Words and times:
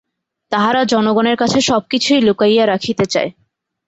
তাহারা 0.51 0.81
জনগণের 0.83 1.35
কাছে 1.35 1.59
সব 1.61 1.81
কিছুই 1.89 2.21
লুকাইয়া 2.21 2.63
রাখিতে 2.65 3.05
চায়। 3.05 3.29